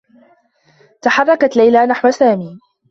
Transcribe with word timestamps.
تحرّكت 1.01 1.57
ليلى 1.57 1.85
نحو 1.85 2.09
سامي. 2.11 2.59